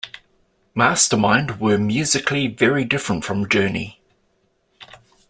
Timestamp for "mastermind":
0.73-1.59